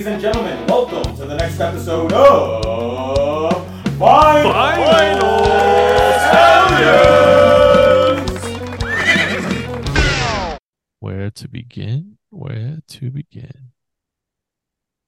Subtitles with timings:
[0.00, 3.52] Ladies and gentlemen, welcome to the next episode of
[3.98, 5.44] Final, Final
[11.00, 12.16] Where to begin?
[12.30, 13.72] Where to begin?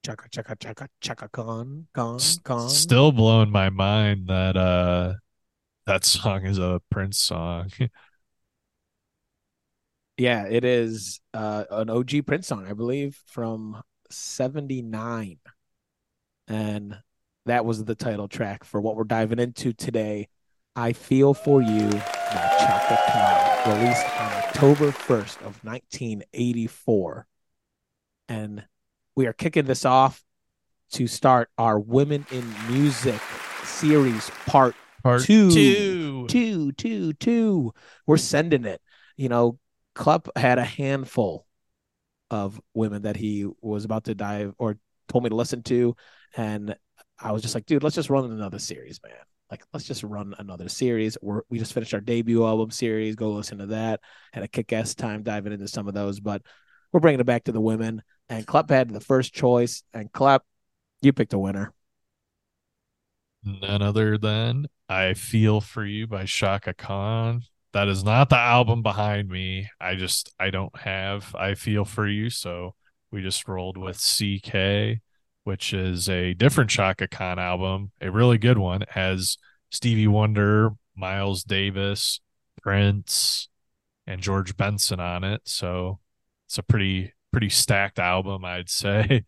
[0.05, 2.69] Chaka chaka chaka chaka con con S- con.
[2.69, 5.15] Still blowing my mind that uh
[5.87, 7.71] that song is a Prince song.
[10.19, 13.81] Yeah, it is uh, an OG Prince song, I believe, from
[14.13, 15.37] '79,
[16.47, 16.97] and
[17.45, 20.29] that was the title track for what we're diving into today.
[20.75, 27.27] I feel for you by Chaka Khan, released on October 1st of 1984,
[28.29, 28.65] and
[29.15, 30.23] we are kicking this off
[30.91, 33.19] to start our Women in Music
[33.63, 35.51] series part Part Two.
[35.51, 36.27] two.
[36.27, 37.73] two, two, two.
[38.07, 38.81] We're sending it.
[39.17, 39.59] You know,
[39.95, 41.45] Klep had a handful
[42.33, 44.75] of women that he was about to dive or
[45.07, 45.95] told me to listen to.
[46.35, 46.75] And
[47.19, 49.13] I was just like, dude, let's just run another series, man.
[49.51, 51.15] Like, let's just run another series.
[51.21, 53.15] We're, we just finished our debut album series.
[53.15, 53.99] Go listen to that.
[54.33, 56.41] Had a kick ass time diving into some of those, but
[56.91, 58.01] we're bringing it back to the women.
[58.29, 59.83] And Klep had the first choice.
[59.93, 60.39] And Klep,
[61.03, 61.71] you picked a winner.
[63.43, 67.43] None other than I Feel For You by Chaka Khan.
[67.73, 69.69] That is not the album behind me.
[69.81, 72.75] I just I don't have I Feel For You, so
[73.11, 75.01] we just rolled with CK,
[75.43, 78.83] which is a different Chaka Khan album, a really good one.
[78.83, 79.37] It has
[79.71, 82.19] Stevie Wonder, Miles Davis,
[82.61, 83.49] Prince,
[84.05, 85.41] and George Benson on it.
[85.45, 85.99] So
[86.47, 89.25] it's a pretty pretty stacked album, I'd say.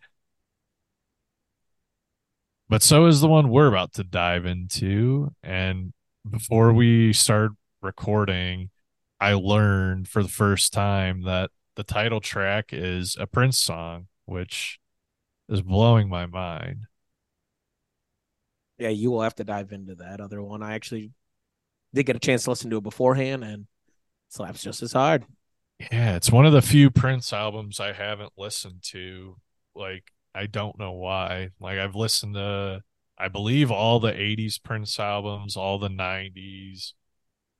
[2.70, 5.32] But so is the one we're about to dive into.
[5.44, 5.94] And
[6.28, 7.52] before we start
[7.86, 8.72] recording,
[9.20, 14.80] I learned for the first time that the title track is a Prince song, which
[15.48, 16.88] is blowing my mind.
[18.78, 20.62] Yeah, you will have to dive into that other one.
[20.62, 21.12] I actually
[21.94, 23.68] did get a chance to listen to it beforehand and
[24.28, 25.26] slaps just as hard.
[25.80, 29.38] Yeah, it's one of the few Prince albums I haven't listened to.
[29.76, 31.50] Like, I don't know why.
[31.60, 32.84] Like, I've listened to,
[33.18, 36.94] I believe, all the 80s Prince albums, all the 90s,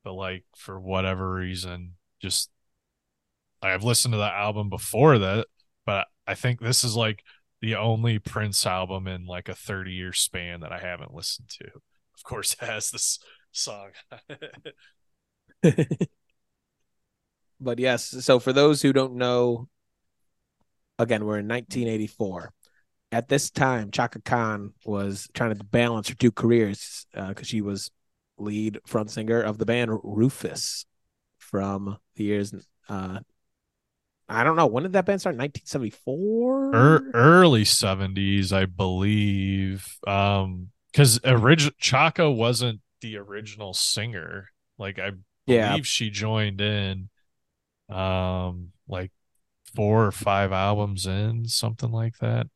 [0.06, 2.50] but like, for whatever reason, just
[3.62, 5.48] I've listened to the album before that,
[5.86, 7.24] but I think this is like
[7.62, 11.66] the only Prince album in like a 30 year span that I haven't listened to.
[11.66, 13.20] Of course, has this
[13.52, 13.90] song.
[17.60, 19.70] But yes, so for those who don't know,
[21.00, 22.52] again, we're in 1984.
[23.12, 27.62] At this time, Chaka Khan was trying to balance her two careers uh, because she
[27.62, 27.92] was
[28.38, 30.86] lead front singer of the band Rufus
[31.38, 32.54] from the years.
[32.90, 33.20] Uh,
[34.28, 35.36] I don't know when did that band start?
[35.36, 36.74] 1974.
[36.74, 39.98] Er, early 70s, I believe.
[40.08, 44.50] Um, because original Chaka wasn't the original singer.
[44.78, 45.12] Like I
[45.46, 45.72] Yeah.
[45.72, 47.10] believe she joined in
[47.90, 49.12] um like
[49.76, 52.48] four or five albums in, something like that.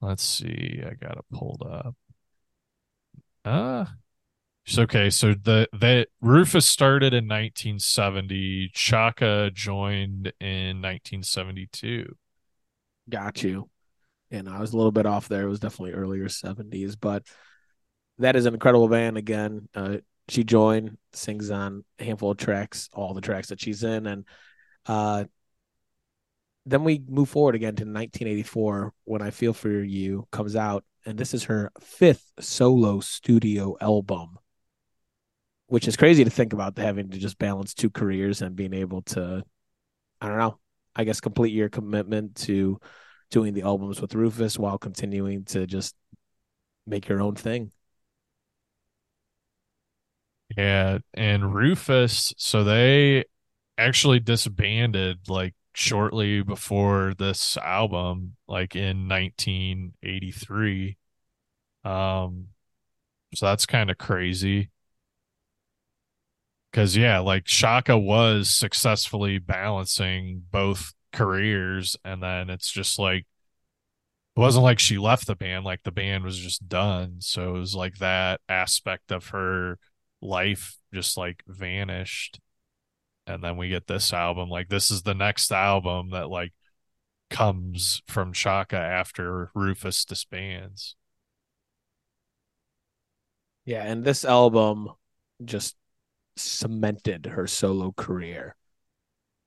[0.00, 1.96] Let's see, I got it pulled up.
[3.44, 3.86] Uh
[4.66, 5.10] it's okay.
[5.10, 8.70] So the the Rufus started in 1970.
[8.72, 12.14] Chaka joined in 1972.
[13.08, 13.68] Got you.
[14.30, 15.42] And I was a little bit off there.
[15.42, 17.24] It was definitely earlier 70s, but
[18.18, 19.16] that is an incredible band.
[19.16, 19.98] Again, uh,
[20.28, 24.06] she joined, sings on a handful of tracks, all the tracks that she's in.
[24.06, 24.24] And
[24.86, 25.24] uh,
[26.66, 30.84] then we move forward again to 1984 when I Feel For You comes out.
[31.06, 34.38] And this is her fifth solo studio album,
[35.66, 39.02] which is crazy to think about having to just balance two careers and being able
[39.02, 39.42] to,
[40.20, 40.58] I don't know,
[40.94, 42.78] I guess complete your commitment to
[43.30, 45.94] doing the albums with Rufus while continuing to just
[46.86, 47.72] make your own thing.
[50.56, 53.24] Yeah, and Rufus, so they
[53.76, 60.96] actually disbanded like shortly before this album, like in 1983.
[61.84, 62.48] Um,
[63.34, 64.70] so that's kind of crazy.
[66.74, 73.26] Cause yeah, like Chaka was successfully balancing both careers, and then it's just like
[74.36, 77.16] it wasn't like she left the band, like the band was just done.
[77.20, 79.78] So it was like that aspect of her
[80.20, 82.40] life just like vanished
[83.26, 86.52] and then we get this album like this is the next album that like
[87.30, 90.96] comes from Chaka after Rufus disbands
[93.64, 94.90] Yeah, and this album
[95.44, 95.76] just
[96.36, 98.56] cemented her solo career.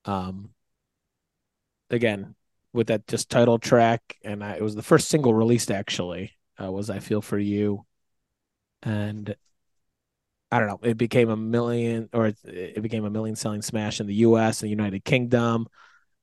[0.05, 0.51] Um
[1.89, 2.35] again,
[2.73, 6.33] with that just title track, and I, it was the first single released actually.
[6.61, 7.85] Uh, was I Feel for You,
[8.81, 9.35] and
[10.51, 10.79] I don't know.
[10.81, 14.61] It became a million, or it, it became a million selling smash in the U.S.
[14.61, 15.67] and the United Kingdom.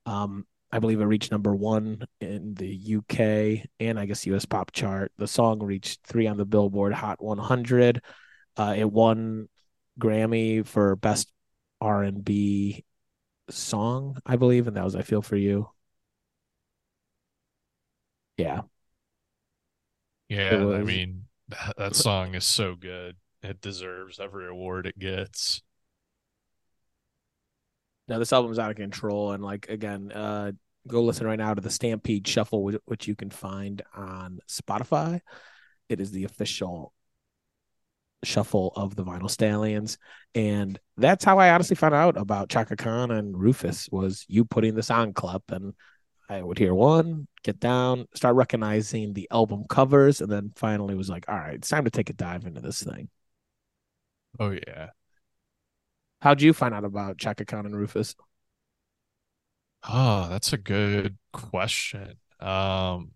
[0.05, 4.71] Um, I believe it reached number one in the UK and I guess US pop
[4.71, 5.11] chart.
[5.17, 8.01] The song reached three on the Billboard Hot 100.
[8.57, 9.47] Uh, it won
[9.99, 11.31] Grammy for best
[11.81, 12.85] R and B
[13.49, 15.69] song, I believe, and that was "I Feel for You."
[18.37, 18.61] Yeah,
[20.29, 23.15] Yeah, I mean that, that song is so good.
[23.43, 25.61] It deserves every award it gets.
[28.07, 30.51] now this album's out of control, and like again, uh,
[30.87, 35.21] go listen right now to the Stampede Shuffle, which you can find on Spotify.
[35.89, 36.93] It is the official
[38.23, 39.97] shuffle of the Vinyl Stallions,
[40.33, 43.87] and that's how I honestly found out about Chaka Khan and Rufus.
[43.91, 45.73] Was you putting this on, Klep, and
[46.29, 51.09] I would hear one, get down, start recognizing the album covers, and then finally was
[51.09, 53.09] like, all right, it's time to take a dive into this thing.
[54.39, 54.89] Oh yeah.
[56.21, 58.15] How'd you find out about Chaka Khan and Rufus?
[59.87, 62.15] Oh, that's a good question.
[62.39, 63.11] Um,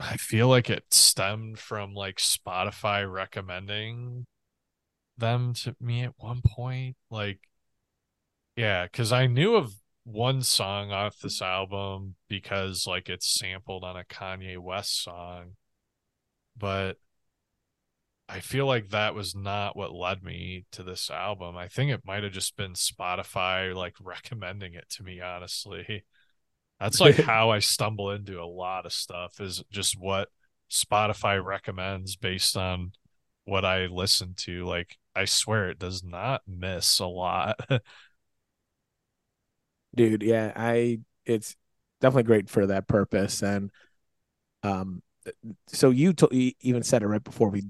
[0.00, 4.26] I feel like it stemmed from like Spotify recommending
[5.16, 6.96] them to me at one point.
[7.10, 7.40] Like,
[8.56, 9.74] yeah, because I knew of
[10.04, 15.56] one song off this album because like it's sampled on a Kanye West song,
[16.56, 16.96] but
[18.28, 21.56] I feel like that was not what led me to this album.
[21.56, 26.04] I think it might have just been Spotify like recommending it to me, honestly.
[26.80, 30.28] That's like how I stumble into a lot of stuff is just what
[30.70, 32.92] Spotify recommends based on
[33.44, 34.64] what I listen to.
[34.64, 37.58] Like I swear it does not miss a lot.
[39.94, 41.56] dude yeah i it's
[42.00, 43.70] definitely great for that purpose and
[44.62, 45.02] um
[45.66, 47.64] so you, to, you even said it right before we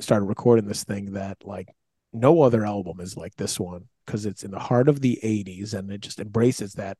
[0.00, 1.68] started recording this thing that like
[2.12, 5.74] no other album is like this one because it's in the heart of the 80s
[5.74, 6.96] and it just embraces that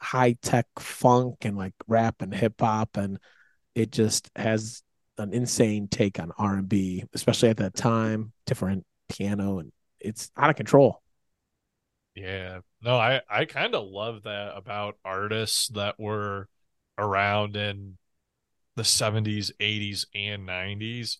[0.00, 3.18] high tech funk and like rap and hip hop and
[3.74, 4.82] it just has
[5.18, 10.56] an insane take on R&B especially at that time different piano and it's out of
[10.56, 11.02] control
[12.14, 12.60] Yeah.
[12.82, 16.48] No, I I kind of love that about artists that were
[16.98, 17.98] around in
[18.76, 21.18] the 70s, 80s and 90s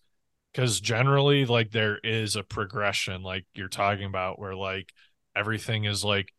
[0.54, 4.92] cuz generally like there is a progression like you're talking about where like
[5.36, 6.32] everything is like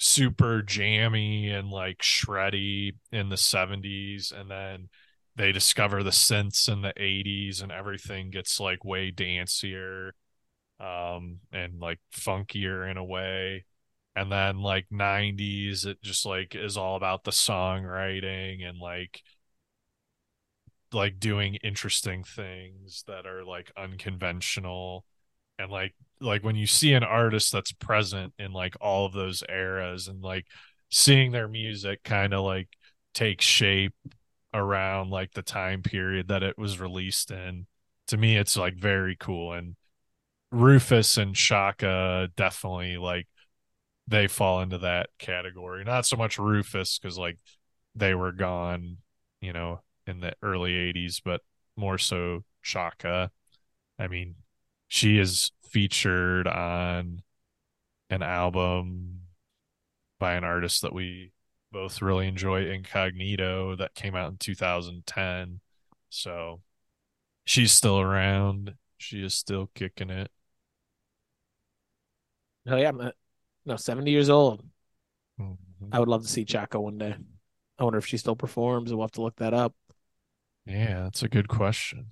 [0.00, 4.88] super jammy and like shreddy in the 70s and then
[5.36, 10.12] they discover the synths in the 80s and everything gets like way dancier
[10.80, 13.64] um and like funkier in a way.
[14.16, 19.22] And then like 90s it just like is all about the songwriting and like
[20.92, 25.04] like doing interesting things that are like unconventional.
[25.58, 29.42] And like like when you see an artist that's present in like all of those
[29.48, 30.46] eras and like
[30.90, 32.68] seeing their music kind of like
[33.14, 33.94] take shape
[34.52, 37.66] around like the time period that it was released in
[38.08, 39.76] to me it's like very cool and
[40.52, 43.26] Rufus and Chaka definitely like
[44.08, 45.84] they fall into that category.
[45.84, 47.38] Not so much Rufus because like
[47.94, 48.98] they were gone,
[49.40, 51.42] you know, in the early 80s, but
[51.76, 53.30] more so Chaka.
[53.98, 54.34] I mean,
[54.90, 57.22] she is featured on
[58.10, 59.20] an album
[60.18, 61.32] by an artist that we
[61.70, 65.60] both really enjoy, Incognito, that came out in 2010.
[66.10, 66.60] So
[67.44, 68.74] she's still around.
[68.98, 70.30] She is still kicking it.
[72.66, 73.12] oh yeah I'm,
[73.64, 74.62] no 70 years old
[75.40, 75.56] Mhm.
[75.92, 77.14] I would love to see Chaka one day.
[77.78, 78.92] I wonder if she still performs.
[78.92, 79.74] We'll have to look that up.
[80.66, 82.06] Yeah, that's a good question.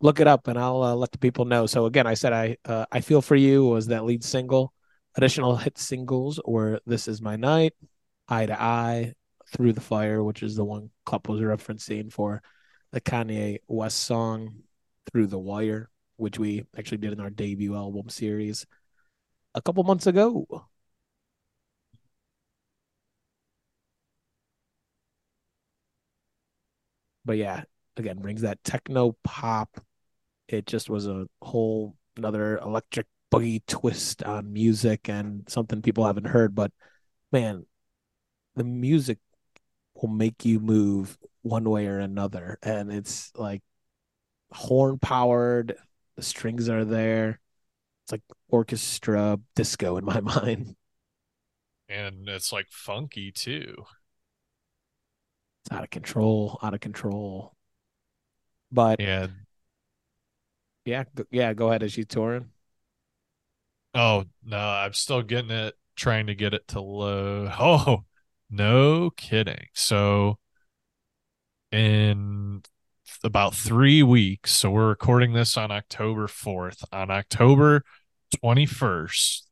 [0.00, 1.66] Look it up, and I'll uh, let the people know.
[1.66, 4.72] So again, I said I uh, I feel for you was that lead single.
[5.16, 7.74] Additional hit singles were "This Is My Night,"
[8.28, 9.14] "Eye to Eye,"
[9.48, 12.42] "Through the Fire," which is the one Klep was referencing for
[12.92, 14.62] the Kanye West song
[15.10, 18.66] "Through the Wire," which we actually did in our debut album series
[19.54, 20.46] a couple months ago.
[27.24, 27.62] but yeah,
[27.96, 29.80] again, brings that techno pop.
[30.50, 36.26] It just was a whole another electric boogie twist on music and something people haven't
[36.26, 36.54] heard.
[36.54, 36.72] But
[37.30, 37.66] man,
[38.56, 39.18] the music
[39.94, 42.58] will make you move one way or another.
[42.62, 43.62] And it's like
[44.52, 45.76] horn powered,
[46.16, 47.40] the strings are there.
[48.04, 50.74] It's like orchestra disco in my mind.
[51.88, 53.84] and it's like funky too.
[55.64, 57.54] It's out of control, out of control.
[58.72, 59.28] But Yeah.
[60.84, 62.50] Yeah, yeah, go ahead as you touring.
[63.94, 67.52] Oh no, I'm still getting it, trying to get it to load.
[67.58, 68.04] Oh,
[68.50, 69.66] no kidding.
[69.74, 70.38] So
[71.72, 72.62] in
[73.22, 76.84] about three weeks, so we're recording this on October 4th.
[76.92, 77.84] On October
[78.42, 79.42] 21st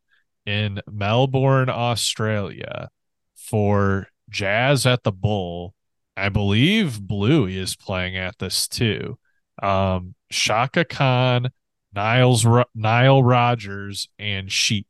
[0.47, 2.89] in Melbourne, Australia,
[3.37, 5.75] for Jazz at the Bowl,
[6.17, 9.19] I believe Bluey is playing at this too.
[9.63, 11.51] Um, Chaka Khan,
[11.95, 14.87] Niles Nile Rodgers, and Chic.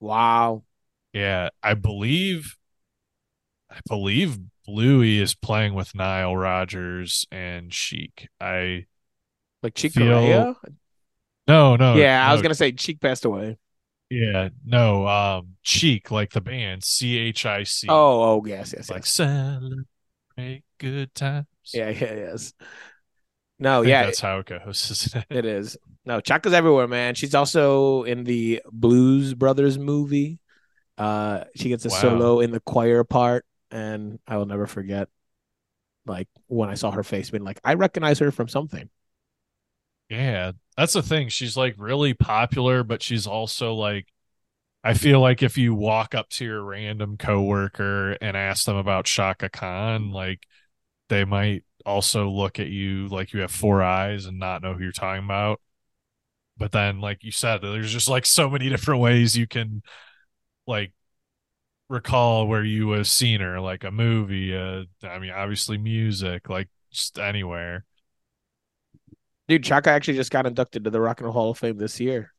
[0.00, 0.64] Wow.
[1.12, 2.56] Yeah, I believe
[3.70, 8.28] I believe Bluey is playing with Nile Rodgers and Sheik.
[8.40, 8.86] I
[9.62, 10.56] Like Cheek Feel-
[11.48, 13.58] no no yeah, I was gonna say Cheek passed away.
[14.08, 18.90] yeah no um Cheek like the band C H I C Oh, oh, yes, yes,
[18.90, 19.08] like yes.
[19.08, 21.46] celebrate good times.
[21.72, 22.52] Yeah, yeah, yes.
[23.60, 25.14] No, yeah, that's how it goes.
[25.14, 25.24] It?
[25.30, 25.76] it is.
[26.04, 27.14] No, Chaka's everywhere, man.
[27.14, 30.38] She's also in the Blues Brothers movie.
[30.98, 31.90] Uh, she gets a Wow.
[31.90, 35.08] solo in the choir part, and I will never forget,
[36.06, 38.90] like when I saw her face, being like, I recognize her from something.
[40.08, 41.28] Yeah, that's the thing.
[41.28, 44.08] She's like really popular, but she's also like,
[44.84, 49.06] I feel like if you walk up to your random coworker and ask them about
[49.06, 50.46] Chaka Khan, like
[51.10, 54.82] they might also look at you like you have four eyes and not know who
[54.82, 55.60] you're talking about.
[56.56, 59.82] But then, like you said, there's just like so many different ways you can
[60.66, 60.92] like
[61.88, 66.68] recall where you have seen her, like a movie, uh, I mean, obviously music, like
[66.92, 67.84] just anywhere.
[69.48, 71.98] Dude, Chaka actually just got inducted to the Rock and Roll Hall of Fame this
[71.98, 72.32] year.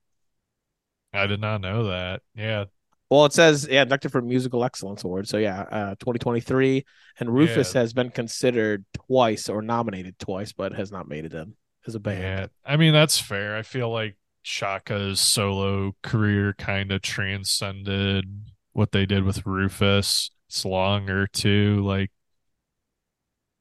[1.13, 2.21] I did not know that.
[2.35, 2.65] Yeah,
[3.11, 5.27] Well, it says yeah, inducted for musical excellence award.
[5.27, 6.85] So yeah, uh, 2023,
[7.19, 7.81] and Rufus Yeah.
[7.81, 11.53] has been considered twice or nominated twice, but has not made it in
[11.85, 12.21] as a band.
[12.21, 13.57] Yeah, I mean that's fair.
[13.57, 18.23] I feel like Chaka's solo career kind of transcended
[18.71, 20.31] what they did with Rufus.
[20.47, 21.81] It's longer too.
[21.83, 22.11] Like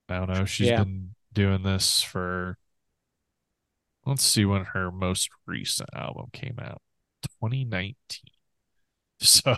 [0.09, 0.45] I don't know.
[0.45, 0.85] She's Yeah.
[0.85, 2.57] been doing this for.
[4.07, 6.83] Let's see when her most recent album came out.
[7.41, 7.95] 2019.
[9.27, 9.55] So,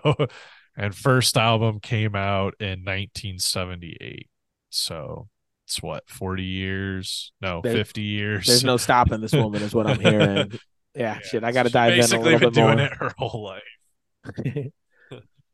[0.76, 4.28] and first album came out in 1978.
[4.70, 5.28] So
[5.66, 7.32] it's what 40 years?
[7.40, 8.46] No, There- 50 years.
[8.46, 10.50] There's no stopping this woman, is what I'm hearing.
[10.52, 10.58] Yeah,
[10.94, 12.86] Yeah, shit, I got to dive in a Basically, little been bit more.
[12.86, 13.62] it her whole life.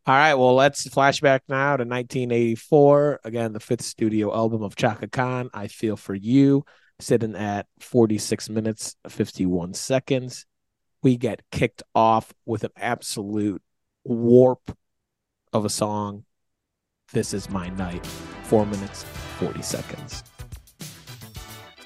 [0.06, 3.20] All right, well, let's flashback now to 1984.
[3.24, 6.64] Again, the fifth studio album of Chaka Khan, I Feel For You,
[6.98, 10.46] sitting at 46 minutes, 51 seconds.
[11.02, 13.62] We get kicked off with an absolute
[14.08, 14.76] warp
[15.52, 16.24] of a song.
[17.12, 18.04] This is My Night,
[18.44, 19.04] four minutes,
[19.38, 20.24] 40 seconds.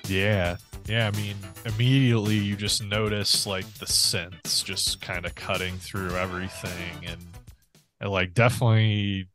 [0.08, 0.56] Yeah.
[0.86, 6.16] Yeah, I mean, immediately you just notice like the synths just kind of cutting through
[6.16, 7.24] everything and
[8.00, 9.28] it like definitely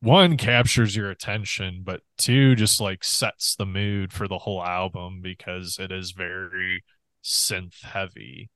[0.00, 5.20] one captures your attention, but two just like sets the mood for the whole album
[5.22, 6.84] because it is very
[7.22, 8.50] synth heavy.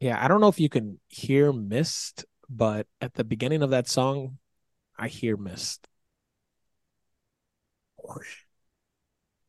[0.00, 3.88] Yeah, I don't know if you can hear Mist, but at the beginning of that
[3.88, 4.38] song,
[4.98, 5.86] I hear Mist.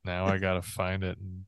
[0.05, 1.45] Now I gotta find it and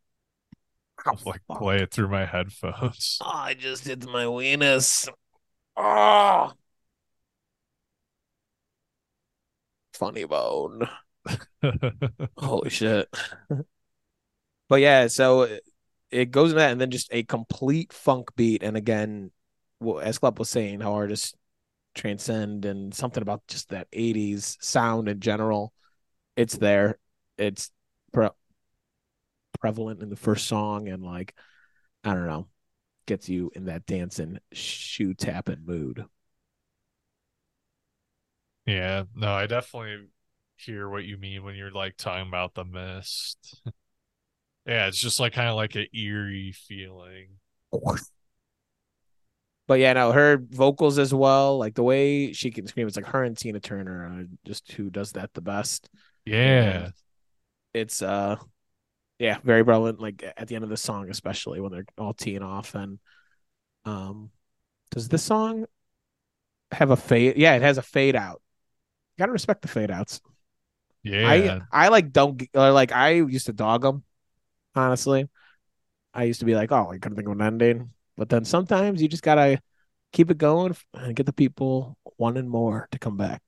[1.05, 1.59] Oh, like fuck.
[1.59, 3.19] play it through my headphones.
[3.23, 5.07] Oh, I just hit my weenus.
[5.77, 6.53] Oh.
[9.93, 10.87] Funny bone.
[12.37, 13.09] Holy shit.
[14.69, 15.47] but yeah, so
[16.11, 18.63] it, goes in that and then just a complete funk beat.
[18.63, 19.31] And again,
[19.79, 21.33] well, as Klep was saying, how artists
[21.95, 25.73] transcend and something about just that 80s sound in general.
[26.35, 26.99] It's there.
[27.37, 27.71] It's
[28.13, 28.29] pre-
[29.59, 31.33] prevalent in the first song and like,
[32.03, 32.47] I don't know,
[33.05, 36.05] gets you in that dancing, shoe tapping mood.
[38.65, 40.07] Yeah, no, I definitely
[40.57, 43.61] hear what you mean when you're like talking about the mist.
[44.67, 47.27] yeah, it's just like kind of like an eerie feeling.
[49.67, 53.07] But yeah, no, her vocals as well, like the way she can scream, it's like
[53.07, 55.89] her and Tina Turner, are just who does that the best.
[56.25, 56.91] Yeah,
[57.73, 58.37] It's uh,
[59.19, 59.99] yeah, very prevalent.
[60.01, 62.75] Like at the end of the song, especially when they're all teeing off.
[62.75, 62.99] And
[63.85, 64.31] um,
[64.91, 65.65] does this song
[66.71, 67.37] have a fade?
[67.37, 68.41] Yeah, it has a fade out.
[69.19, 70.21] Gotta respect the fade outs.
[71.03, 74.03] yeah, I I like don't or like I used to dog them.
[74.77, 75.29] Honestly,
[76.13, 77.91] I used to be like, oh, I couldn't think of an ending.
[78.17, 79.61] But then sometimes you just gotta
[80.13, 83.41] keep it going and get the people wanting more to come back.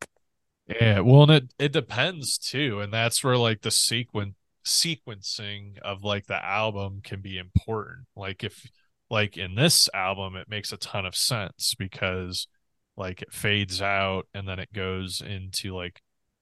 [0.68, 6.04] Yeah, well, and it it depends too, and that's where like the sequence sequencing of
[6.04, 8.08] like the album can be important.
[8.16, 8.70] Like if
[9.10, 12.48] like in this album, it makes a ton of sense because
[12.96, 16.02] like it fades out and then it goes into like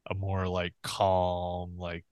[0.10, 2.04] a more like calm, like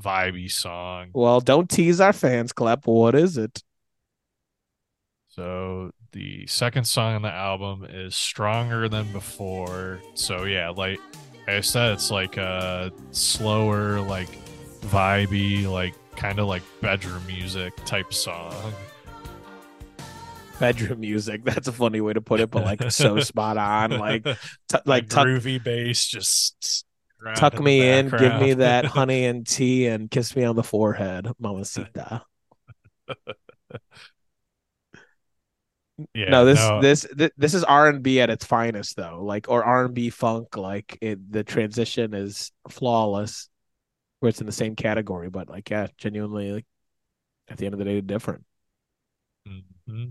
[0.00, 1.10] vibey song.
[1.12, 2.86] Well, don't tease our fans, Klep.
[2.86, 3.62] What is it?
[5.28, 10.00] So the second song on the album is Stronger Than Before.
[10.14, 11.00] So yeah, like
[11.48, 14.28] I said, it's like a slower, like
[14.82, 18.72] vibey, like kind of like bedroom music type song.
[20.60, 21.42] Bedroom music.
[21.42, 23.98] That's a funny way to put it, but like so spot on.
[23.98, 24.22] Like,
[24.68, 26.84] t- like tuck, groovy bass, just
[27.36, 31.28] tuck me in, give me that honey and tea, and kiss me on the forehead,
[31.38, 32.22] mamacita.
[36.14, 36.80] yeah, no, this no.
[36.80, 39.22] this this, this is R and B at its finest, though.
[39.22, 40.56] Like or R and B funk.
[40.56, 43.48] Like it, the transition is flawless.
[44.20, 46.66] Where it's in the same category, but like yeah, genuinely, like
[47.48, 48.44] at the end of the day, different.
[49.46, 50.10] Mm-hmm.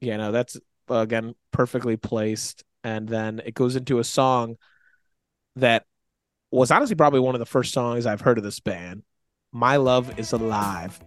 [0.00, 0.56] Yeah, no, that's
[0.88, 2.64] again perfectly placed.
[2.88, 4.56] And then it goes into a song
[5.56, 5.84] that
[6.50, 9.02] was honestly probably one of the first songs I've heard of this band.
[9.52, 10.98] My Love is Alive.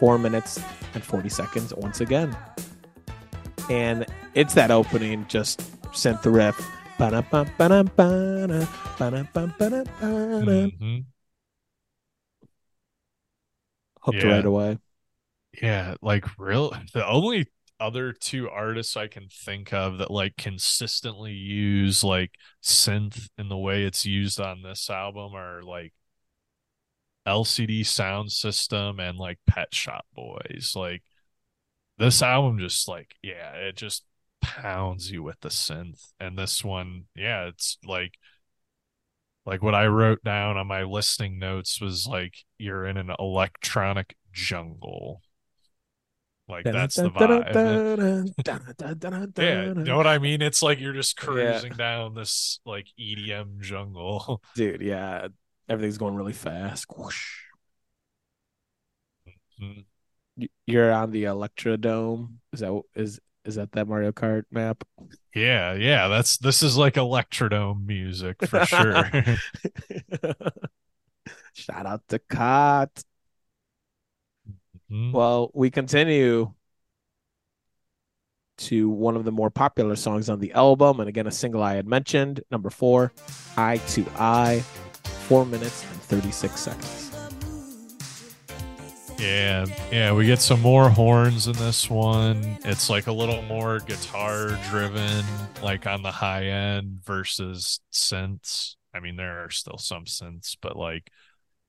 [0.00, 0.60] Four minutes
[0.94, 2.36] and 40 seconds once again.
[3.70, 5.60] And it's that opening, just
[5.92, 6.60] synth riff.
[10.00, 10.98] Mm-hmm.
[14.00, 14.30] Hooked Yeah.
[14.30, 14.78] right away.
[15.62, 17.46] Yeah, like real the only
[17.82, 23.58] other two artists I can think of that like consistently use like synth in the
[23.58, 25.92] way it's used on this album are like
[27.26, 30.74] LCD Soundsystem and like Pet Shop Boys.
[30.76, 31.02] Like
[31.98, 34.04] this album just like yeah, it just
[34.40, 36.12] pounds you with the synth.
[36.20, 38.18] And this one, yeah, it's like
[39.44, 44.16] like what I wrote down on my listening notes was like you're in an electronic
[44.32, 45.21] jungle.
[46.48, 48.32] Like that's the vibe.
[49.38, 50.42] Yeah, you know what I mean?
[50.42, 54.42] It's like you're just cruising down this like EDM jungle.
[54.54, 55.28] Dude, yeah.
[55.68, 56.86] Everything's going really fast.
[59.60, 59.84] Mm.
[60.36, 62.34] Y- You're on the Electrodrome.
[62.52, 64.84] Is that is is that that Mario Kart map?
[65.34, 69.10] Yeah, yeah, that's this is like Electrodrome music for sure.
[71.54, 73.02] Shout out to Cot.
[74.92, 75.12] Mhm.
[75.12, 76.52] Well, we continue
[78.58, 81.74] to one of the more popular songs on the album, and again, a single I
[81.74, 83.12] had mentioned, number four,
[83.56, 84.60] Eye to Eye,
[85.26, 87.10] four minutes and 36 seconds.
[89.18, 92.58] Yeah, yeah, we get some more horns in this one.
[92.64, 95.24] It's like a little more guitar driven,
[95.62, 98.74] like on the high end versus synths.
[98.92, 101.10] I mean, there are still some synths, but like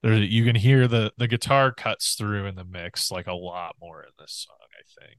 [0.04, 3.76] there you can hear the the guitar cuts through in the mix like a lot
[3.80, 5.18] more in this song, I think.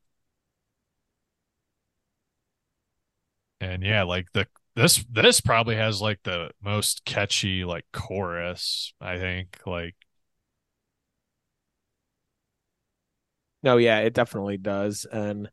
[3.62, 9.18] And yeah, like the this this probably has like the most catchy like chorus, I
[9.18, 9.60] think.
[9.66, 9.96] Like
[13.64, 15.06] No, yeah, it definitely does.
[15.12, 15.50] And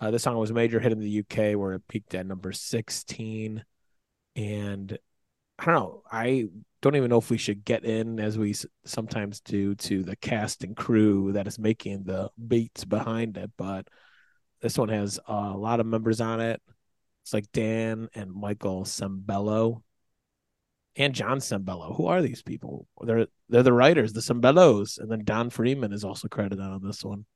[0.00, 2.52] uh, this song was a major hit in the UK where it peaked at number
[2.52, 3.64] 16.
[4.36, 4.98] And
[5.58, 6.02] I don't know.
[6.10, 6.48] I
[6.86, 10.62] don't even know if we should get in, as we sometimes do, to the cast
[10.62, 13.50] and crew that is making the beats behind it.
[13.58, 13.88] But
[14.60, 16.62] this one has a lot of members on it.
[17.24, 19.82] It's like Dan and Michael Sembello
[20.94, 21.96] and John Sembello.
[21.96, 22.86] Who are these people?
[23.00, 27.02] They're they're the writers, the Sembellos, and then Don Freeman is also credited on this
[27.02, 27.26] one.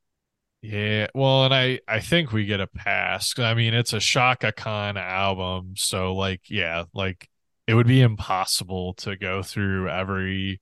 [0.63, 3.37] Yeah, well, and I I think we get a pass.
[3.39, 7.29] I mean, it's a Chaka Khan album, so like, yeah, like
[7.71, 10.61] it would be impossible to go through every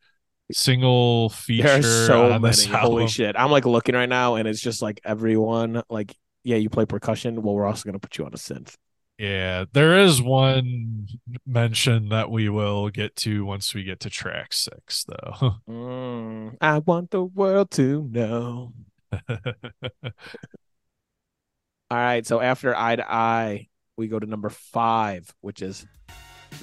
[0.53, 2.79] single feature There are so on this many.
[2.79, 3.35] Holy shit.
[3.35, 7.41] I'm like looking right now and it's just like everyone like yeah, you play percussion.
[7.41, 8.75] Well, we're also gonna put you on a synth.
[9.17, 11.09] Yeah, there is one
[11.47, 15.55] mention that we will get to once we get to track six, though.
[15.69, 18.75] Mm, I want the world to know.
[19.31, 19.41] All
[21.91, 25.87] right, so after eye to eye, we go to number five, which is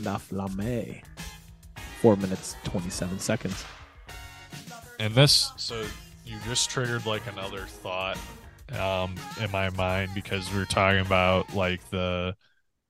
[0.02, 1.02] La Flamme.
[2.02, 3.64] Four minutes, twenty-seven seconds.
[5.00, 5.84] and this, so
[6.26, 8.18] you just triggered like another thought
[8.80, 12.36] um in my mind because we were talking about like the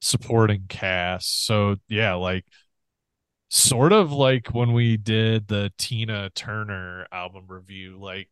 [0.01, 1.45] supporting cast.
[1.45, 2.45] So yeah, like
[3.49, 8.29] sort of like when we did the Tina Turner album review, like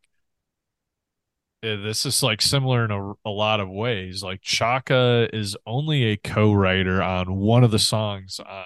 [1.64, 4.22] Uh, this is like similar in a, a lot of ways.
[4.22, 8.64] Like Chaka is only a co-writer on one of the songs on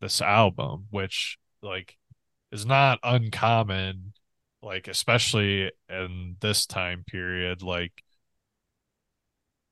[0.00, 1.96] this album, which like
[2.50, 4.14] is not uncommon,
[4.62, 7.62] like especially in this time period.
[7.62, 7.92] Like,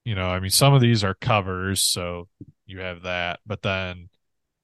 [0.04, 2.28] you know, I mean, some of these are covers, so
[2.66, 4.08] you have that, but then,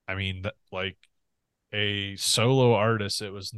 [0.06, 0.96] I mean, like
[1.72, 3.52] a solo artist, it was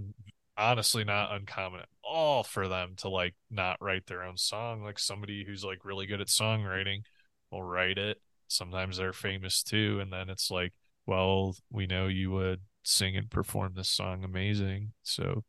[0.57, 4.83] honestly not uncommon all for them to like not write their own song.
[4.83, 7.03] Like somebody who's like really good at songwriting
[7.51, 8.21] will write it.
[8.49, 10.73] Sometimes they're famous too, and then it's like,
[11.07, 15.45] well, we know you would sing and perform this song amazing, so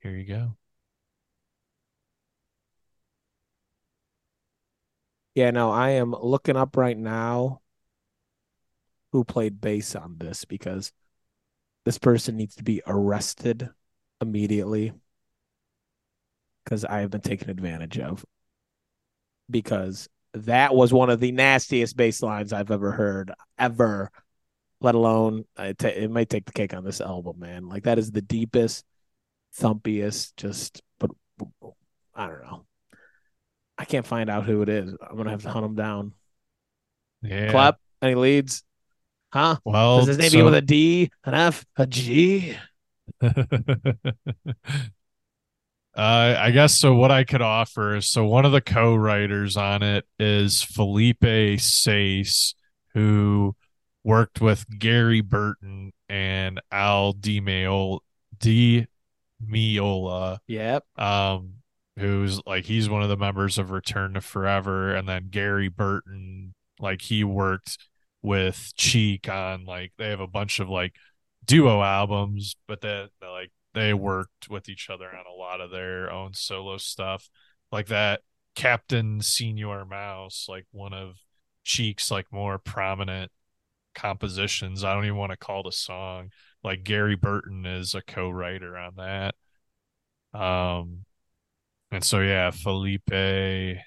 [0.00, 0.56] here you go.
[5.34, 7.60] Yeah, no, I am looking up right now
[9.12, 10.92] who played bass on this because
[11.84, 13.68] this person needs to be arrested
[14.20, 14.92] immediately
[16.64, 18.24] because I have been taken advantage of.
[19.50, 24.10] Because that was one of the nastiest bass lines I've ever heard, ever.
[24.80, 27.68] Let alone uh, it, t- it might take the cake on this album, man.
[27.68, 28.84] Like that is the deepest,
[29.58, 30.32] thumpiest.
[30.36, 31.10] Just, but
[32.14, 32.64] I don't know.
[33.76, 34.94] I can't find out who it is.
[35.02, 36.12] I'm gonna have to hunt him down.
[37.22, 37.50] Yeah.
[37.50, 37.78] Clap.
[38.00, 38.62] Any leads?
[39.32, 39.56] Huh?
[39.64, 42.56] Well, Does his name so- with a D, an F, a G?
[46.00, 46.94] Uh, I guess so.
[46.94, 52.54] What I could offer is so one of the co-writers on it is Felipe Sace,
[52.94, 53.54] who
[54.02, 57.98] worked with Gary Burton and Al Di Meola,
[58.38, 58.86] Di
[59.46, 60.84] Meola, Yep.
[60.98, 61.56] um,
[61.98, 66.54] who's like he's one of the members of Return to Forever, and then Gary Burton,
[66.78, 67.76] like he worked
[68.22, 70.94] with Chick on like they have a bunch of like
[71.44, 76.10] duo albums, but that like they worked with each other on a lot of their
[76.10, 77.28] own solo stuff,
[77.70, 78.20] like that
[78.54, 81.16] Captain Señor Mouse, like one of
[81.64, 83.30] Chick's like more prominent
[83.94, 84.84] compositions.
[84.84, 86.30] I don't even want to call the song.
[86.62, 89.34] Like Gary Burton is a co-writer on that.
[90.38, 91.04] Um,
[91.90, 93.82] and so yeah, Felipe, man,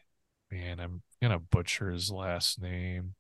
[0.52, 3.16] I'm gonna butcher his last name.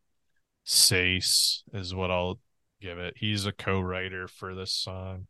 [0.65, 2.39] Sace is what I'll
[2.82, 3.15] give it.
[3.17, 5.28] He's a co-writer for this song,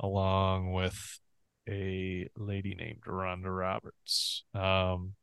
[0.00, 1.20] along with
[1.68, 4.44] a lady named Rhonda Roberts.
[4.54, 5.14] Um,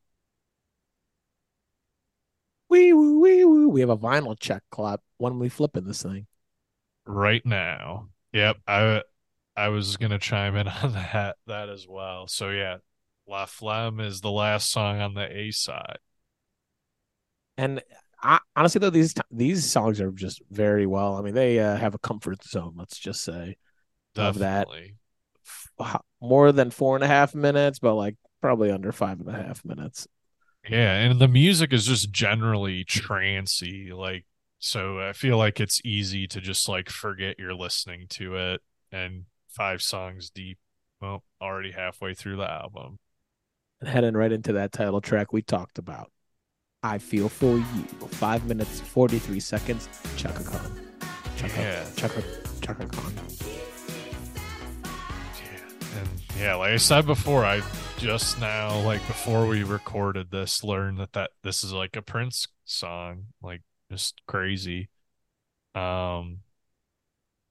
[2.69, 3.69] Wee woo wee woo.
[3.69, 5.01] We have a vinyl check clap.
[5.17, 6.27] When we flipping this thing?
[7.05, 9.03] right now, yep, I
[9.55, 12.27] I was gonna chime in on that that as well.
[12.27, 12.77] So yeah,
[13.27, 15.99] La Flamme is the last song on the A side.
[17.57, 17.81] And
[18.21, 21.15] I, honestly, though, these these songs are just very well.
[21.15, 22.73] I mean, they uh, have a comfort zone.
[22.75, 23.57] Let's just say
[24.15, 24.67] Of that.
[26.21, 29.65] More than four and a half minutes, but like probably under five and a half
[29.65, 30.08] minutes.
[30.69, 34.26] Yeah, and the music is just generally trancy, like
[34.60, 39.24] so I feel like it's easy to just like forget you're listening to it and
[39.50, 40.60] five songs deep,
[41.02, 43.00] well, already halfway through the album.
[43.80, 46.12] And heading right into that title track we talked about.
[46.84, 47.63] I feel for you.
[48.10, 49.89] Five minutes, forty three seconds.
[50.15, 50.80] Chaka Khan.
[51.38, 51.86] Chaka, Yeah.
[51.95, 52.24] Chaka,
[52.62, 53.13] Chaka Khan.
[56.38, 56.56] Yeah.
[56.56, 57.62] Like I said before, I
[57.98, 62.48] just now, like before we recorded this, learned that, that this is like a Prince
[62.65, 64.89] song, like just crazy.
[65.76, 66.39] Um,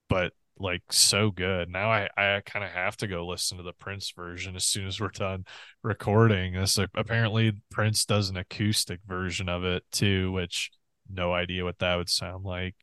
[0.09, 1.69] but like so good.
[1.71, 4.87] Now I, I kind of have to go listen to the Prince version as soon
[4.87, 5.45] as we're done
[5.83, 6.55] recording.
[6.55, 10.71] This apparently Prince does an acoustic version of it too, which
[11.09, 12.75] no idea what that would sound like.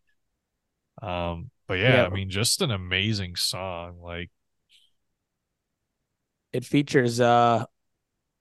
[1.01, 2.05] Um, but yeah, Yeah.
[2.05, 3.99] I mean, just an amazing song.
[4.01, 4.31] Like,
[6.53, 7.65] It features uh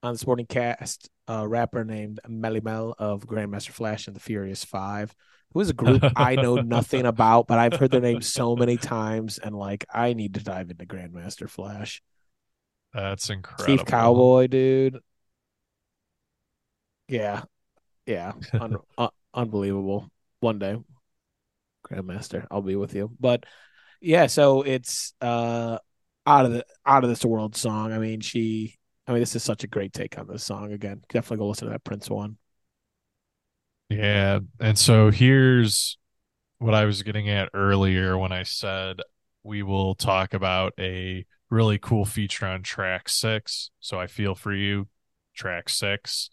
[0.03, 4.64] on the supporting cast a rapper named Melle Mel of Grandmaster Flash and the Furious
[4.64, 5.14] Five,
[5.53, 8.77] who is a group I know nothing about, but I've heard their name so many
[8.77, 12.03] times, and like I need to dive into Grandmaster Flash.
[12.95, 13.66] That's incredible.
[13.66, 15.01] Chief Cowboy, dude.
[17.09, 17.42] Yeah,
[18.07, 20.11] yeah, Un- uh, unbelievable.
[20.40, 20.77] One day,
[21.85, 23.11] Grandmaster, I'll be with you.
[23.19, 23.45] But
[24.01, 25.79] yeah, so it's uh
[26.27, 27.93] out of the out of this world song.
[27.93, 28.77] I mean, she.
[29.09, 30.73] I mean, this is such a great take on this song.
[30.73, 32.39] Again, definitely go listen to that Prince one.
[33.89, 34.41] Yeah.
[34.61, 35.97] And so here's
[36.59, 38.97] what I was getting at earlier when I said
[39.45, 43.71] we will talk about a really cool feature on track six.
[43.81, 44.89] So I feel for you,
[45.35, 46.31] track six.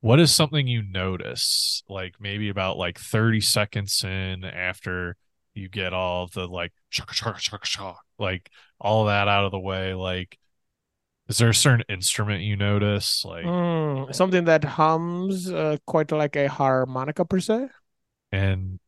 [0.00, 5.16] What is something you notice, like maybe about like 30 seconds in after
[5.54, 9.58] you get all the like chaka chaka chaka chaka, like all that out of the
[9.60, 10.38] way, like
[11.28, 13.24] Is there a certain instrument you notice?
[13.24, 17.68] Like, Mm, something that hums uh, quite like a harmonica per se.
[18.32, 18.78] and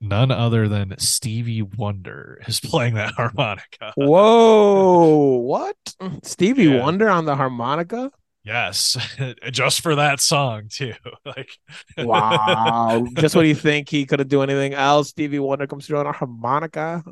[0.00, 3.94] none other than Stevie Wonder is playing that harmonica.
[3.94, 5.76] Whoa, what?
[6.22, 6.80] Stevie Yeah.
[6.80, 8.10] Wonder on the harmonica?
[8.42, 8.96] Yes,
[9.50, 10.94] just for that song too.
[11.24, 11.50] like,
[11.98, 13.06] Wow.
[13.18, 16.12] Just when you think he couldn't do anything else, Stevie Wonder comes through on a
[16.12, 17.04] harmonica.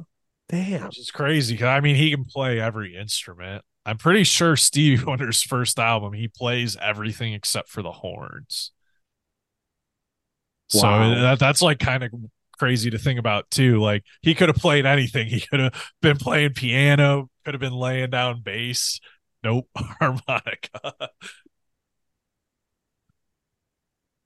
[0.49, 0.87] Damn.
[0.87, 1.62] which is crazy.
[1.62, 3.62] I mean, he can play every instrument.
[3.85, 8.73] I'm pretty sure Stevie Wonder's first album, he plays everything except for the horns.
[10.69, 11.14] So Wow.
[11.14, 12.12] that, that's like kind of
[12.59, 13.81] crazy to think about too.
[13.81, 15.29] Like he could have played anything.
[15.29, 19.01] He could have been playing piano, could have been laying down bass.
[19.48, 21.08] Nope, harmonica.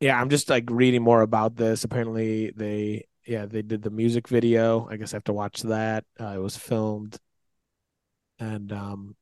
[0.01, 1.85] Yeah, I'm just like reading more about this.
[1.85, 4.89] Apparently, they yeah they did the music video.
[4.91, 6.05] I guess I have to watch that.
[6.19, 7.21] Uh, it was filmed,
[8.41, 9.15] and um,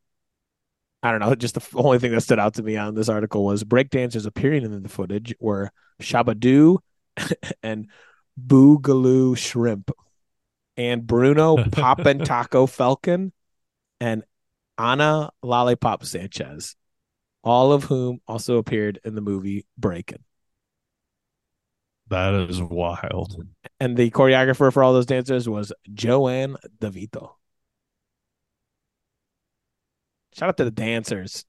[1.02, 1.34] I don't know.
[1.34, 4.64] Just the only thing that stood out to me on this article was breakdancers appearing
[4.64, 6.78] in the footage were Shabadoo
[7.62, 7.88] and
[8.42, 9.90] Boogaloo Shrimp,
[10.78, 13.34] and Bruno Pop and Taco Falcon,
[14.00, 14.24] and
[14.80, 16.74] Anna Lollipop Sanchez,
[17.44, 20.24] all of whom also appeared in the movie Breaking.
[22.08, 23.36] that is wild.
[23.78, 27.34] And the choreographer for all those dancers was Joanne DeVito.
[30.32, 31.44] Shout out to the dancers.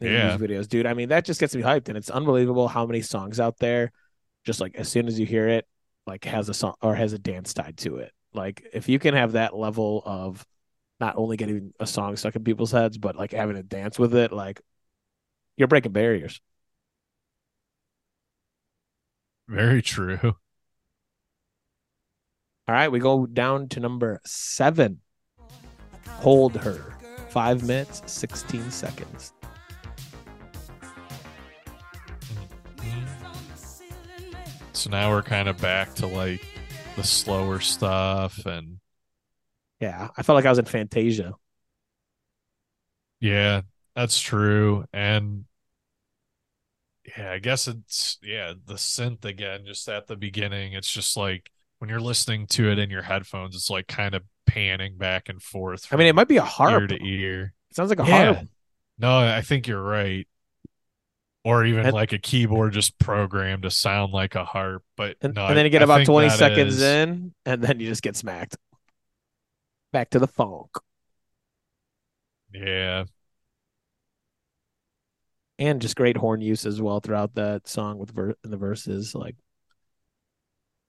[0.00, 0.36] Yeah.
[0.36, 0.86] These videos, dude.
[0.86, 3.90] I mean, that just gets me hyped, and it's unbelievable how many songs out there,
[4.44, 5.66] just like as soon as you hear it,
[6.06, 8.12] like has a song or has a dance tied to it.
[8.32, 10.46] Like if you can have that level of
[11.00, 14.14] not only getting a song stuck in people's heads, but like having a dance with
[14.14, 14.60] it, like
[15.56, 16.40] you're breaking barriers.
[19.48, 20.18] Very true.
[20.22, 20.34] All
[22.74, 25.00] right, we go down to number seven.
[26.06, 26.94] Hold her.
[27.30, 29.32] Five minutes, 16 seconds.
[34.72, 36.44] So now we're kind of back to like
[36.96, 38.77] the slower stuff and
[39.80, 41.34] Yeah, I felt like I was in Fantasia.
[43.20, 43.62] yeah,
[43.94, 44.84] that's true.
[44.92, 45.44] And
[47.16, 50.72] yeah, I guess it's yeah, the synth again just at the beginning.
[50.74, 54.22] It's just like when you're listening to it in your headphones, it's like kind of
[54.46, 55.86] panning back and forth.
[55.92, 56.88] I mean, it might be a ear harp.
[56.88, 57.54] to ear.
[57.70, 58.34] It sounds like a Yeah.
[58.34, 58.48] harp.
[58.98, 60.26] No, I think you're right.
[61.44, 64.82] Or even And- like a keyboard just programmed to sound like a harp.
[64.96, 67.62] But And, no, and then you get I about think 20 seconds is- in, and
[67.62, 68.56] then you just get smacked.
[69.92, 70.70] Back to the funk.
[72.52, 73.04] Yeah.
[75.58, 79.14] And just great horn use as well throughout that song with ver- in the verses.
[79.14, 79.36] Like,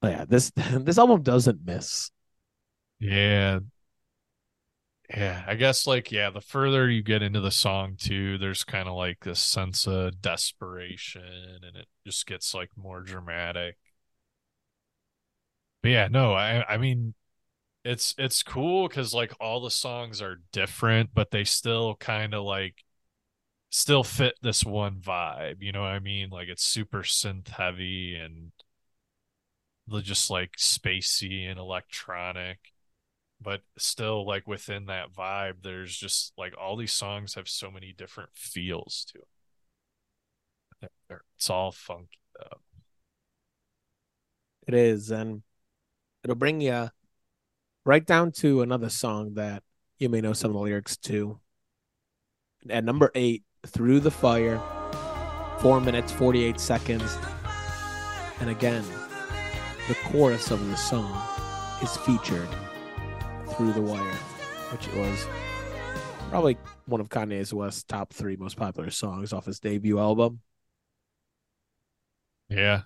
[0.03, 2.11] yeah, this this album doesn't miss.
[2.99, 3.59] Yeah.
[5.09, 8.87] Yeah, I guess like yeah, the further you get into the song too, there's kind
[8.87, 11.23] of like this sense of desperation
[11.63, 13.75] and it just gets like more dramatic.
[15.81, 17.13] But yeah, no, I I mean
[17.89, 22.43] it's it's cool cuz like all the songs are different, but they still kind of
[22.43, 22.83] like
[23.71, 26.29] still fit this one vibe, you know what I mean?
[26.29, 28.51] Like it's super synth heavy and
[30.03, 32.59] just like spacey and electronic
[33.41, 37.93] but still like within that vibe there's just like all these songs have so many
[37.93, 39.19] different feels to
[40.81, 40.91] it
[41.35, 42.59] it's all funky though
[44.67, 45.41] It is, and
[46.23, 46.91] it'll bring you
[47.85, 49.63] right down to another song that
[49.97, 51.39] you may know some of the lyrics to.
[52.69, 54.61] At number eight, Through the Fire,
[55.59, 57.17] four minutes, 48 seconds.
[58.39, 58.83] And again,
[59.87, 61.21] the chorus of the song
[61.81, 62.47] is featured
[63.55, 64.13] through the wire,
[64.71, 65.27] which was
[66.29, 70.41] probably one of Kanye's West's top three most popular songs off his debut album.
[72.49, 72.81] yeah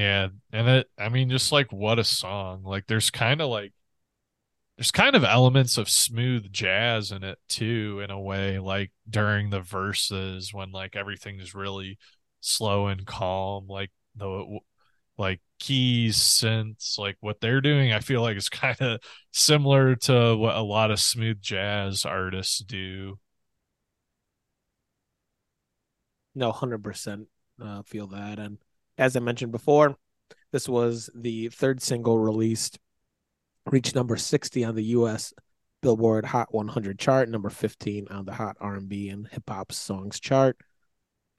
[0.00, 3.72] yeah and it i mean just like what a song like there's kind of like
[4.76, 9.50] there's kind of elements of smooth jazz in it too in a way like during
[9.50, 11.98] the verses when like everything's really
[12.40, 14.58] slow and calm like the
[15.18, 19.00] like keys synths like what they're doing i feel like is kind of
[19.32, 23.18] similar to what a lot of smooth jazz artists do
[26.34, 27.28] No, hundred percent
[27.60, 28.38] uh, feel that.
[28.38, 28.58] And
[29.00, 29.96] as I mentioned before,
[30.52, 32.78] this was the third single released,
[33.66, 35.32] reached number sixty on the U.S.
[35.82, 40.58] Billboard Hot 100 chart, number fifteen on the Hot R&B and Hip Hop Songs chart,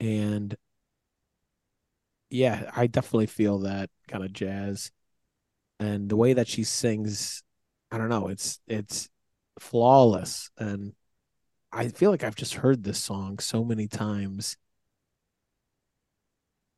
[0.00, 0.54] and
[2.30, 4.90] yeah, I definitely feel that kind of jazz,
[5.78, 7.42] and the way that she sings,
[7.90, 9.08] I don't know, it's it's
[9.60, 10.50] flawless.
[10.58, 10.94] And
[11.70, 14.56] I feel like I've just heard this song so many times.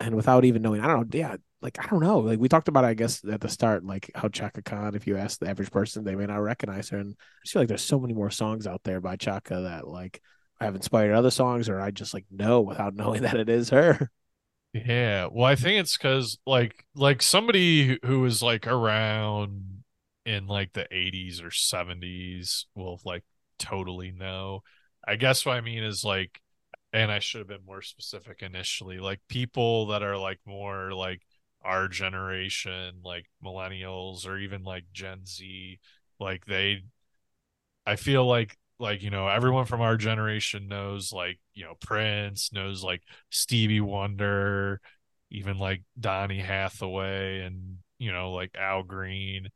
[0.01, 1.19] And without even knowing, I don't know.
[1.19, 2.19] Yeah, like I don't know.
[2.19, 5.17] Like we talked about, I guess at the start, like how Chaka Khan, if you
[5.17, 6.99] ask the average person, they may not recognize her.
[6.99, 9.89] And I just feel like there's so many more songs out there by Chaka that
[9.89, 10.21] like
[10.61, 13.71] I have inspired other songs, or I just like know without knowing that it is
[13.71, 14.11] her.
[14.73, 19.85] Yeah, well, I think it's because like like somebody who was like around
[20.27, 23.23] in like the 80s or 70s will like
[23.59, 24.63] totally know.
[25.07, 26.41] I guess what I mean is like,
[26.95, 31.23] and I should have been more specific initially, like people that are like more like
[31.65, 35.81] our generation, like millennials or even like Gen Z,
[36.21, 36.85] like they,
[37.87, 42.53] I feel like like you know everyone from our generation knows like you know Prince
[42.53, 44.81] knows like Stevie Wonder,
[45.31, 49.49] even like Donny Hathaway and you know like Al Green,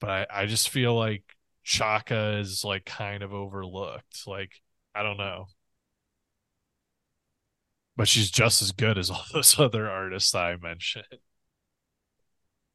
[0.00, 1.24] but I I just feel like
[1.64, 4.26] Chaka is like kind of overlooked.
[4.26, 4.52] Like
[4.94, 5.46] I don't know.
[7.96, 11.04] But she's just as good as all those other artists I mentioned.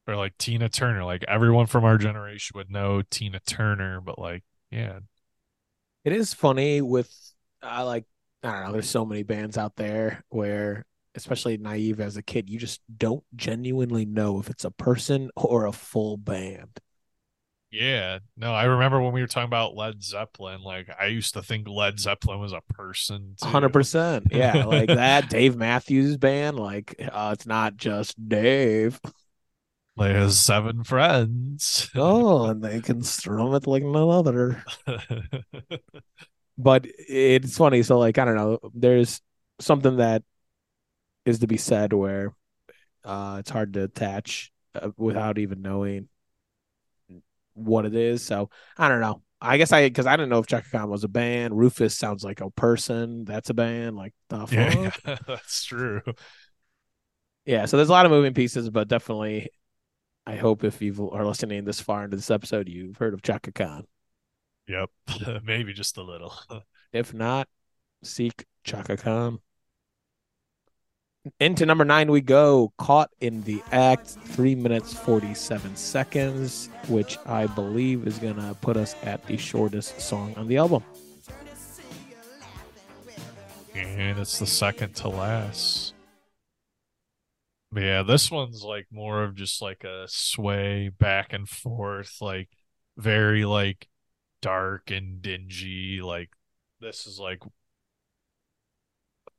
[0.06, 1.04] Or like Tina Turner.
[1.04, 5.00] Like everyone from our generation would know Tina Turner, but like, yeah,
[6.04, 7.12] it is funny with
[7.62, 8.04] I like
[8.42, 8.72] I don't know.
[8.72, 13.24] There's so many bands out there where, especially naive as a kid, you just don't
[13.34, 16.78] genuinely know if it's a person or a full band.
[17.70, 20.62] Yeah, no, I remember when we were talking about Led Zeppelin.
[20.62, 23.36] Like, I used to think Led Zeppelin was a person.
[23.42, 26.58] Hundred percent, yeah, like that Dave Matthews Band.
[26.58, 28.98] Like, uh, it's not just Dave.
[29.96, 31.90] Like has seven friends.
[31.94, 34.64] oh, and they can strum it like no other.
[36.58, 37.82] but it's funny.
[37.82, 38.58] So, like, I don't know.
[38.72, 39.20] There's
[39.60, 40.22] something that
[41.26, 42.34] is to be said where
[43.04, 46.08] uh, it's hard to attach uh, without even knowing
[47.58, 48.22] what it is.
[48.22, 49.22] So, I don't know.
[49.40, 51.56] I guess I because I didn't know if Chaka Khan was a band.
[51.56, 53.24] Rufus sounds like a person.
[53.24, 53.96] That's a band.
[53.96, 54.50] Like the fuck?
[55.04, 56.02] Yeah, that's true.
[57.44, 59.50] Yeah, so there's a lot of moving pieces, but definitely
[60.26, 63.50] I hope if you are listening this far into this episode, you've heard of Chaka
[63.50, 63.86] Khan.
[64.66, 64.90] Yep,
[65.42, 66.34] maybe just a little.
[66.92, 67.48] if not,
[68.02, 69.38] seek Chaka Khan.
[71.40, 72.72] Into number nine we go.
[72.78, 78.94] Caught in the act, three minutes forty-seven seconds, which I believe is gonna put us
[79.02, 80.82] at the shortest song on the album.
[83.74, 85.94] And it's the second to last.
[87.74, 92.48] Yeah, this one's like more of just like a sway back and forth, like
[92.96, 93.86] very like
[94.40, 96.00] dark and dingy.
[96.00, 96.30] Like
[96.80, 97.42] this is like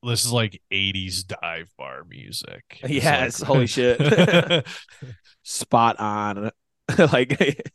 [0.03, 2.81] this is like 80s dive bar music.
[2.87, 3.47] yes, like...
[3.47, 3.99] holy shit.
[5.43, 6.51] Spot on.
[6.97, 7.69] like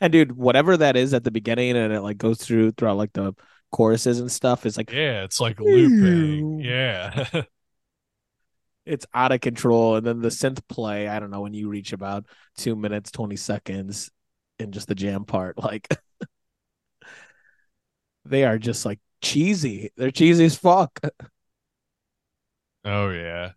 [0.00, 3.12] and dude, whatever that is at the beginning and it like goes through throughout like
[3.12, 3.34] the
[3.70, 6.60] choruses and stuff is like Yeah, it's like looping.
[6.60, 7.44] Yeah
[8.88, 9.96] it's out of control.
[9.96, 12.24] And then the synth play, I don't know, when you reach about
[12.56, 14.10] two minutes, 20 seconds
[14.58, 15.86] in just the jam part, like
[18.24, 19.90] they are just like cheesy.
[19.96, 20.98] They're cheesy as fuck.
[22.84, 23.52] Oh yeah.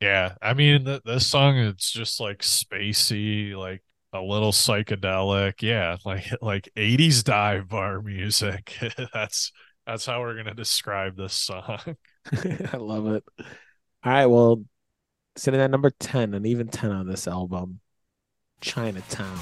[0.00, 5.62] Yeah, I mean the, this song it's just like spacey, like a little psychedelic.
[5.62, 8.76] Yeah, like like 80s dive bar music.
[9.14, 9.52] that's
[9.86, 11.96] that's how we're gonna describe this song.
[12.32, 13.24] I love it.
[13.38, 14.64] All right, well,
[15.36, 17.80] sitting at number ten and even ten on this album,
[18.60, 19.38] Chinatown,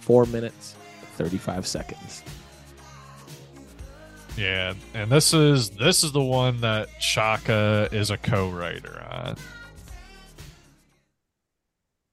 [0.00, 0.76] four minutes,
[1.16, 2.22] thirty-five seconds.
[4.36, 9.36] Yeah, and this is this is the one that Chaka is a co-writer on.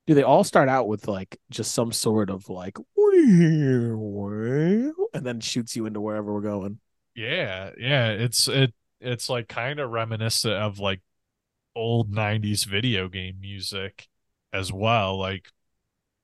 [0.08, 5.76] Do they all start out with like just some sort of like and then shoots
[5.76, 6.80] you into wherever we're going?
[7.16, 11.02] Yeah, yeah, it's it it's like kind of reminiscent of like
[11.76, 14.08] old 90s video game music
[14.52, 15.48] as well like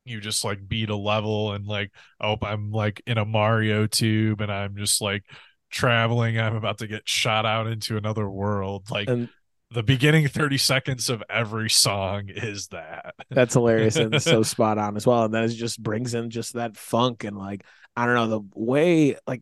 [0.03, 4.41] you just like beat a level and like oh i'm like in a mario tube
[4.41, 5.23] and i'm just like
[5.73, 9.29] traveling i'm about to get shot out into another world like and
[9.71, 14.95] the beginning 30 seconds of every song is that that's hilarious and so spot on
[14.95, 17.65] as well and then it just brings in just that funk and like
[17.95, 19.41] i don't know the way like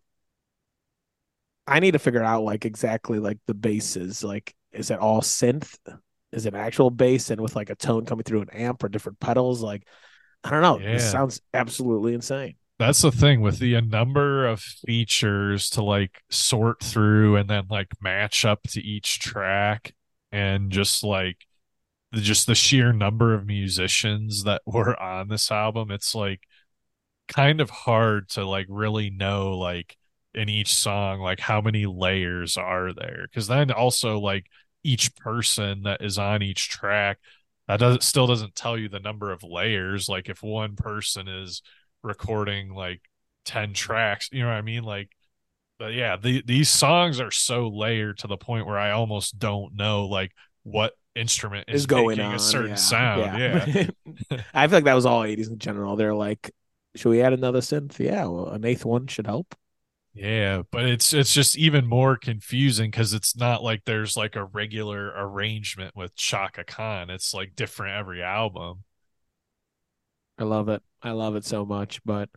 [1.68, 4.24] I need to figure out like exactly like the basses.
[4.24, 5.78] Like, is it all synth?
[6.32, 9.20] Is it actual bass and with like a tone coming through an amp or different
[9.20, 9.62] pedals?
[9.62, 9.88] Like,
[10.44, 10.80] I don't know.
[10.80, 10.94] Yeah.
[10.94, 12.56] This sounds absolutely insane.
[12.82, 17.90] That's the thing with the number of features to like sort through and then like
[18.02, 19.94] match up to each track
[20.32, 21.46] and just like
[22.12, 25.92] just the sheer number of musicians that were on this album.
[25.92, 26.42] It's like
[27.28, 29.96] kind of hard to like really know like
[30.34, 34.48] in each song like how many layers are there because then also like
[34.84, 37.20] each person that is on each track
[37.68, 41.62] that doesn't still doesn't tell you the number of layers like if one person is
[42.04, 43.02] recording like
[43.46, 45.10] 10 tracks you know what i mean like
[45.80, 49.76] but yeah the, these songs are so layered to the point where i almost don't
[49.76, 50.32] know like
[50.64, 53.88] what instrument is, Is going making on a certain yeah, sound yeah,
[54.54, 55.96] I feel like that was all 80s in general.
[55.96, 56.52] They're like,
[56.96, 58.00] should we add another synth?
[58.00, 59.56] Yeah, well, an eighth one should help.
[60.14, 64.44] Yeah, but it's it's just even more confusing because it's not like there's like a
[64.44, 67.10] regular arrangement with Chaka Khan.
[67.10, 68.84] It's like different every album.
[70.42, 70.82] I love it.
[71.04, 72.04] I love it so much.
[72.04, 72.30] But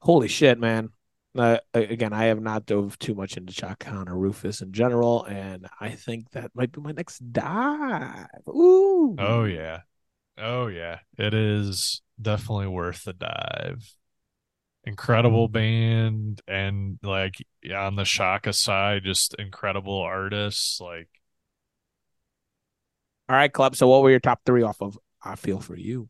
[0.00, 0.90] holy shit, man.
[1.36, 5.24] Uh, again, I have not dove too much into Chaka Khan or Rufus in general,
[5.24, 8.26] and I think that might be my next dive.
[8.48, 9.14] Ooh.
[9.18, 9.80] Oh yeah.
[10.38, 11.00] Oh yeah.
[11.16, 13.92] It is definitely worth the dive.
[14.84, 17.34] Incredible band and like
[17.74, 20.80] on the Chaka side, just incredible artists.
[20.80, 21.08] Like
[23.28, 23.76] All right, Klep.
[23.76, 26.08] So what were your top three off of I Feel For You?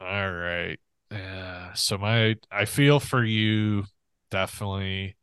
[0.00, 0.78] All right.
[1.10, 1.72] Yeah.
[1.74, 3.84] So my I feel for you
[4.30, 5.16] definitely.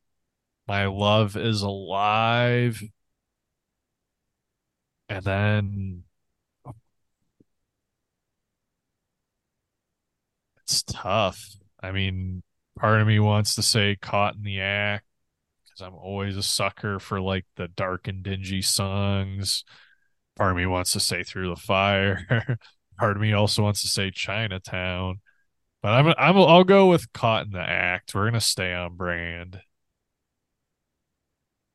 [0.68, 2.82] My love is alive.
[5.10, 6.04] And then
[10.64, 11.40] it's tough.
[11.82, 12.44] I mean,
[12.80, 15.06] part of me wants to say caught in the act
[15.66, 19.64] because I'm always a sucker for like the dark and dingy songs.
[20.38, 22.58] Part of me wants to say through the fire.
[23.02, 25.22] part of me also wants to say Chinatown.
[25.82, 28.14] But I'm I'm I'll go with Caught in the Act.
[28.14, 29.60] We're gonna stay on brand.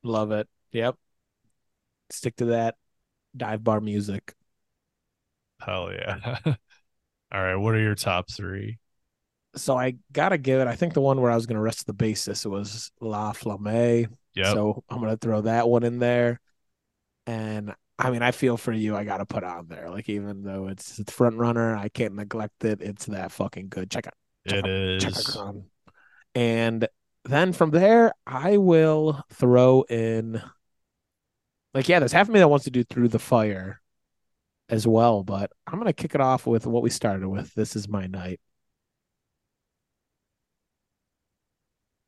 [0.03, 0.47] Love it.
[0.71, 0.95] Yep.
[2.11, 2.75] Stick to that
[3.35, 4.33] dive bar music.
[5.59, 6.37] Hell yeah.
[6.45, 8.79] All right, what are your top three?
[9.57, 10.67] So I gotta give it.
[10.67, 14.07] I think the one where I was gonna rest the basis was La Flamme.
[14.33, 14.53] Yeah.
[14.53, 16.39] So I'm gonna throw that one in there.
[17.25, 18.95] And I mean, I feel for you.
[18.95, 19.89] I gotta put on there.
[19.89, 22.81] Like even though it's, it's front runner, I can't neglect it.
[22.81, 23.89] It's that fucking good.
[23.89, 24.13] Check out.
[24.47, 25.03] Check It out- is.
[25.03, 25.55] check out
[26.35, 26.87] And
[27.25, 30.41] then from there, I will throw in.
[31.73, 33.81] Like yeah, there's half of me that wants to do through the fire,
[34.69, 35.23] as well.
[35.23, 37.53] But I'm gonna kick it off with what we started with.
[37.55, 38.39] This is my night.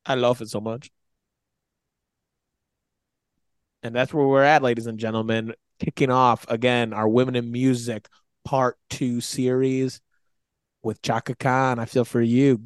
[0.06, 0.90] I love it so much.
[3.84, 5.54] And that's where we're at, ladies and gentlemen.
[5.80, 8.08] Kicking off again our Women in Music
[8.44, 10.02] Part Two series
[10.84, 11.80] with Chaka Khan.
[11.80, 12.64] I feel for you.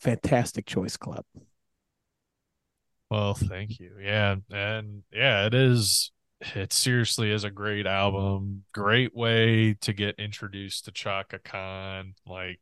[0.00, 1.24] Fantastic choice, Klep.
[3.10, 3.92] Well, thank you.
[4.02, 6.10] Yeah, and yeah, it is.
[6.54, 8.64] It seriously is a great album.
[8.74, 12.14] Great way to get introduced to Chaka Khan.
[12.26, 12.60] Like,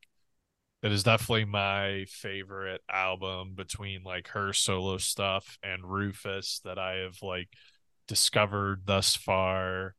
[0.83, 6.99] it is definitely my favorite album between like her solo stuff and Rufus that I
[6.99, 7.49] have like
[8.07, 9.95] discovered thus far.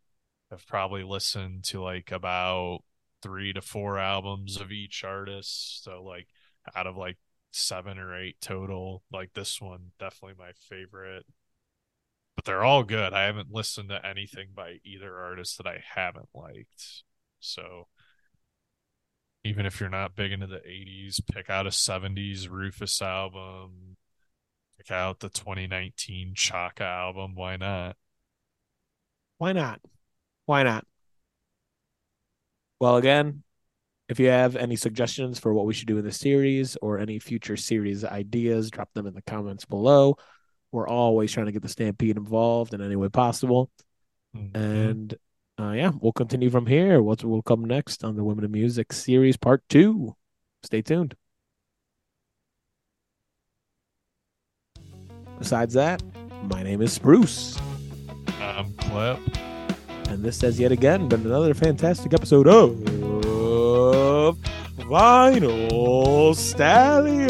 [0.51, 2.80] I've probably listened to like about
[3.22, 5.84] three to four albums of each artist.
[5.84, 6.28] So like
[6.76, 7.18] out of like
[7.51, 9.03] seven or eight total.
[9.12, 11.26] Like this one, definitely my favorite.
[12.36, 13.14] But they're all good.
[13.14, 17.03] I haven't listened to anything by either artist that I haven't liked.
[17.39, 17.88] So
[19.45, 23.95] even if you're not big into the 80s, pick out a 70s Rufus album.
[24.86, 27.33] Pick out the 2019 Chaka album.
[27.33, 27.95] Why not?
[29.38, 29.81] Why not?
[30.45, 30.86] Why not?
[32.79, 33.43] Well, again,
[34.09, 37.17] if you have any suggestions for what we should do in the series or any
[37.17, 40.17] future series ideas, drop them in the comments below.
[40.71, 43.71] We're always trying to get the Stampede involved in any way possible.
[44.36, 44.55] Mhm.
[44.55, 45.15] And
[45.59, 47.01] uh, yeah, we'll continue from here.
[47.01, 50.15] What will come next on the Women in Music series part two?
[50.63, 51.15] Stay tuned.
[55.38, 56.01] Besides that,
[56.43, 57.59] my name is Spruce.
[58.39, 59.19] I'm Klep.
[60.09, 62.73] And this has yet again been another fantastic episode of
[64.77, 67.25] Vinyl Stallion.